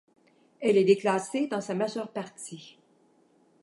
Elle 0.61 0.77
est 0.77 0.83
déclassée 0.83 1.45
dans 1.45 1.61
sa 1.61 1.75
majeure 1.75 2.11
partie. 2.11 2.79